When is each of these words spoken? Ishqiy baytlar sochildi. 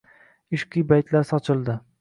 Ishqiy 0.59 0.87
baytlar 0.93 1.31
sochildi. 1.33 1.81